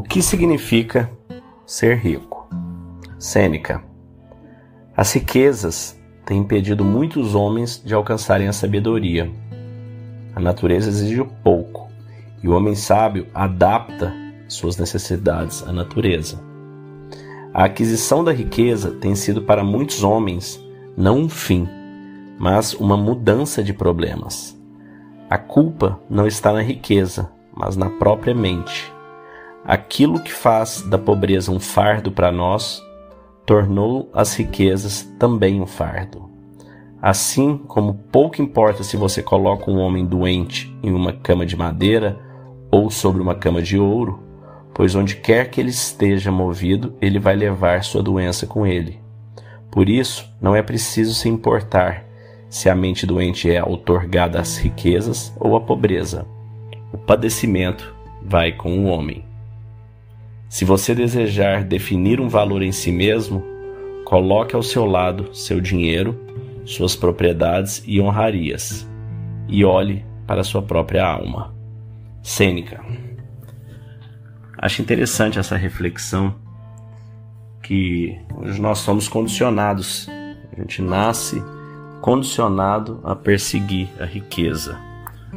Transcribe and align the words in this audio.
O 0.00 0.02
que 0.02 0.22
significa 0.22 1.10
ser 1.66 1.98
rico? 1.98 2.48
Sêneca. 3.18 3.84
As 4.96 5.12
riquezas 5.12 5.94
têm 6.24 6.38
impedido 6.38 6.82
muitos 6.82 7.34
homens 7.34 7.82
de 7.84 7.92
alcançarem 7.92 8.48
a 8.48 8.52
sabedoria. 8.54 9.30
A 10.34 10.40
natureza 10.40 10.88
exige 10.88 11.22
pouco 11.44 11.90
e 12.42 12.48
o 12.48 12.56
homem 12.56 12.74
sábio 12.74 13.26
adapta 13.34 14.10
suas 14.48 14.78
necessidades 14.78 15.62
à 15.68 15.70
natureza. 15.70 16.42
A 17.52 17.64
aquisição 17.64 18.24
da 18.24 18.32
riqueza 18.32 18.92
tem 18.92 19.14
sido 19.14 19.42
para 19.42 19.62
muitos 19.62 20.02
homens 20.02 20.58
não 20.96 21.18
um 21.18 21.28
fim, 21.28 21.68
mas 22.38 22.72
uma 22.72 22.96
mudança 22.96 23.62
de 23.62 23.74
problemas. 23.74 24.58
A 25.28 25.36
culpa 25.36 26.00
não 26.08 26.26
está 26.26 26.54
na 26.54 26.62
riqueza, 26.62 27.30
mas 27.54 27.76
na 27.76 27.90
própria 27.90 28.34
mente. 28.34 28.90
Aquilo 29.64 30.20
que 30.20 30.32
faz 30.32 30.82
da 30.82 30.98
pobreza 30.98 31.52
um 31.52 31.60
fardo 31.60 32.10
para 32.10 32.32
nós, 32.32 32.82
tornou 33.44 34.10
as 34.12 34.34
riquezas 34.34 35.02
também 35.18 35.60
um 35.60 35.66
fardo. 35.66 36.30
Assim 37.02 37.56
como 37.56 37.94
pouco 37.94 38.40
importa 38.40 38.82
se 38.82 38.96
você 38.96 39.22
coloca 39.22 39.70
um 39.70 39.78
homem 39.78 40.04
doente 40.04 40.74
em 40.82 40.92
uma 40.92 41.12
cama 41.12 41.46
de 41.46 41.56
madeira 41.56 42.18
ou 42.70 42.90
sobre 42.90 43.20
uma 43.20 43.34
cama 43.34 43.62
de 43.62 43.78
ouro, 43.78 44.20
pois 44.74 44.94
onde 44.94 45.16
quer 45.16 45.50
que 45.50 45.60
ele 45.60 45.70
esteja 45.70 46.30
movido, 46.30 46.94
ele 47.00 47.18
vai 47.18 47.34
levar 47.34 47.82
sua 47.82 48.02
doença 48.02 48.46
com 48.46 48.66
ele. 48.66 49.00
Por 49.70 49.88
isso, 49.88 50.28
não 50.40 50.54
é 50.54 50.62
preciso 50.62 51.14
se 51.14 51.28
importar 51.28 52.04
se 52.48 52.68
a 52.68 52.74
mente 52.74 53.06
doente 53.06 53.50
é 53.50 53.62
outorgada 53.62 54.40
às 54.40 54.58
riquezas 54.58 55.32
ou 55.38 55.56
à 55.56 55.60
pobreza. 55.60 56.26
O 56.92 56.98
padecimento 56.98 57.94
vai 58.22 58.52
com 58.52 58.78
o 58.78 58.84
homem. 58.86 59.29
Se 60.50 60.64
você 60.64 60.96
desejar 60.96 61.62
definir 61.62 62.20
um 62.20 62.28
valor 62.28 62.60
em 62.60 62.72
si 62.72 62.90
mesmo, 62.90 63.44
coloque 64.04 64.56
ao 64.56 64.64
seu 64.64 64.84
lado 64.84 65.32
seu 65.32 65.60
dinheiro, 65.60 66.20
suas 66.64 66.96
propriedades 66.96 67.80
e 67.86 68.00
honrarias, 68.00 68.84
e 69.48 69.64
olhe 69.64 70.04
para 70.26 70.42
sua 70.42 70.60
própria 70.60 71.06
alma. 71.06 71.54
Sêneca. 72.20 72.84
Acho 74.58 74.82
interessante 74.82 75.38
essa 75.38 75.56
reflexão 75.56 76.34
que 77.62 78.18
hoje 78.34 78.60
nós 78.60 78.78
somos 78.78 79.06
condicionados. 79.06 80.08
A 80.52 80.60
gente 80.60 80.82
nasce 80.82 81.40
condicionado 82.00 83.00
a 83.04 83.14
perseguir 83.14 83.88
a 84.00 84.04
riqueza. 84.04 84.76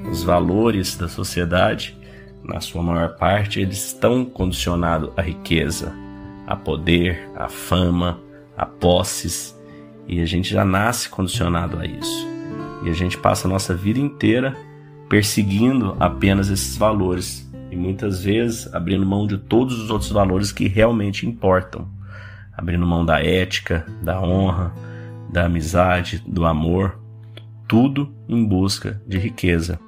Os 0.09 0.23
valores 0.23 0.97
da 0.97 1.07
sociedade 1.07 1.95
na 2.43 2.59
sua 2.59 2.83
maior 2.83 3.15
parte, 3.15 3.59
eles 3.59 3.87
estão 3.87 4.25
condicionados 4.25 5.09
à 5.15 5.21
riqueza, 5.21 5.93
a 6.45 6.55
poder, 6.55 7.29
a 7.35 7.47
fama, 7.47 8.19
a 8.57 8.65
posses, 8.65 9.57
e 10.07 10.21
a 10.21 10.25
gente 10.25 10.49
já 10.51 10.65
nasce 10.65 11.09
condicionado 11.09 11.79
a 11.79 11.85
isso. 11.85 12.27
E 12.83 12.89
a 12.89 12.93
gente 12.93 13.17
passa 13.17 13.47
a 13.47 13.51
nossa 13.51 13.73
vida 13.73 13.99
inteira 13.99 14.55
perseguindo 15.07 15.95
apenas 15.99 16.49
esses 16.49 16.75
valores 16.75 17.49
e 17.71 17.75
muitas 17.75 18.23
vezes 18.23 18.71
abrindo 18.73 19.05
mão 19.05 19.25
de 19.25 19.37
todos 19.37 19.79
os 19.79 19.89
outros 19.89 20.11
valores 20.11 20.51
que 20.51 20.67
realmente 20.67 21.25
importam, 21.25 21.87
abrindo 22.55 22.85
mão 22.85 23.05
da 23.05 23.23
ética, 23.23 23.85
da 24.01 24.21
honra, 24.21 24.73
da 25.31 25.45
amizade, 25.45 26.23
do 26.27 26.45
amor, 26.45 26.99
tudo 27.67 28.13
em 28.27 28.45
busca 28.45 29.01
de 29.07 29.17
riqueza. 29.17 29.79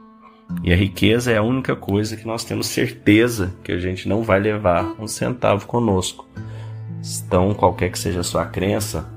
E 0.63 0.71
a 0.71 0.75
riqueza 0.75 1.31
é 1.31 1.38
a 1.38 1.43
única 1.43 1.75
coisa 1.75 2.15
que 2.15 2.25
nós 2.25 2.43
temos 2.43 2.67
certeza 2.67 3.53
que 3.63 3.71
a 3.71 3.77
gente 3.77 4.07
não 4.07 4.23
vai 4.23 4.39
levar 4.39 4.95
um 4.99 5.07
centavo 5.07 5.65
conosco. 5.65 6.27
Então, 7.25 7.53
qualquer 7.53 7.91
que 7.91 7.99
seja 7.99 8.21
a 8.21 8.23
sua 8.23 8.45
crença, 8.45 9.08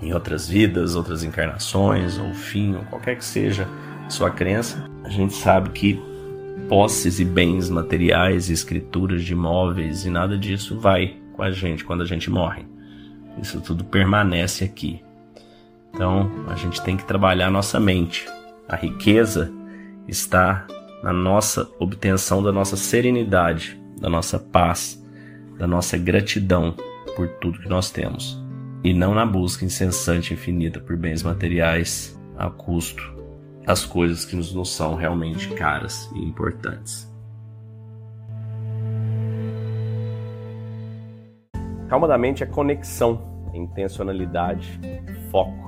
em 0.00 0.12
outras 0.12 0.48
vidas, 0.48 0.94
outras 0.94 1.24
encarnações, 1.24 2.18
ou 2.18 2.32
fim, 2.32 2.76
ou 2.76 2.84
qualquer 2.84 3.16
que 3.16 3.24
seja 3.24 3.66
a 4.06 4.10
sua 4.10 4.30
crença, 4.30 4.88
a 5.04 5.08
gente 5.08 5.34
sabe 5.34 5.70
que 5.70 6.00
posses 6.68 7.18
e 7.18 7.24
bens 7.24 7.68
materiais, 7.68 8.50
escrituras 8.50 9.24
de 9.24 9.32
imóveis 9.32 10.04
e 10.04 10.10
nada 10.10 10.36
disso 10.36 10.78
vai 10.78 11.16
com 11.34 11.42
a 11.42 11.50
gente 11.50 11.84
quando 11.84 12.02
a 12.02 12.06
gente 12.06 12.30
morre. 12.30 12.64
Isso 13.40 13.60
tudo 13.60 13.84
permanece 13.84 14.64
aqui. 14.64 15.02
Então, 15.94 16.30
a 16.48 16.54
gente 16.54 16.82
tem 16.82 16.96
que 16.96 17.04
trabalhar 17.04 17.46
a 17.46 17.50
nossa 17.50 17.80
mente. 17.80 18.28
A 18.68 18.76
riqueza 18.76 19.52
está 20.08 20.66
na 21.02 21.12
nossa 21.12 21.68
obtenção 21.78 22.42
da 22.42 22.50
nossa 22.50 22.76
serenidade, 22.76 23.80
da 24.00 24.08
nossa 24.08 24.38
paz, 24.38 25.02
da 25.58 25.66
nossa 25.66 25.96
gratidão 25.96 26.74
por 27.14 27.28
tudo 27.40 27.60
que 27.60 27.68
nós 27.68 27.90
temos, 27.90 28.42
e 28.82 28.94
não 28.94 29.14
na 29.14 29.26
busca 29.26 29.64
incessante 29.64 30.32
e 30.32 30.34
infinita 30.34 30.80
por 30.80 30.96
bens 30.96 31.22
materiais 31.22 32.18
a 32.36 32.48
custo 32.48 33.02
das 33.64 33.84
coisas 33.84 34.24
que 34.24 34.34
nos, 34.34 34.52
são 34.70 34.94
realmente 34.94 35.48
caras 35.54 36.10
e 36.14 36.20
importantes. 36.20 37.06
Calma 41.88 42.06
da 42.06 42.18
mente 42.18 42.42
é 42.42 42.46
conexão, 42.46 43.50
intencionalidade, 43.54 44.78
foco 45.30 45.67